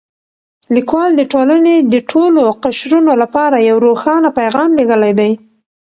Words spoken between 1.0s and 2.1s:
د ټولنې د